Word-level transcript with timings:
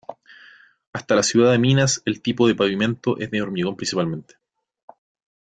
Hasta 0.93 1.13
la 1.13 1.21
ciudad 1.21 1.51
de 1.51 1.59
Minas 1.59 2.01
el 2.07 2.23
tipo 2.23 2.47
de 2.47 2.55
pavimento 2.55 3.19
es 3.19 3.29
de 3.29 3.43
hormigón 3.43 3.75
principalmente. 3.75 4.33